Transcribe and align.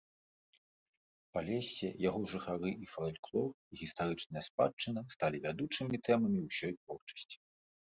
Палессе, 1.37 1.87
яго 2.09 2.21
жыхары 2.33 2.69
і 2.73 2.73
сталі 2.73 2.91
фальклор 2.95 3.49
і 3.55 3.73
гістарычная 3.85 4.43
спадчына 4.51 4.99
сталі 5.17 5.37
вядучымі 5.49 6.05
тэмамі 6.09 6.39
ўсёй 6.53 6.73
творчасці. 6.85 7.37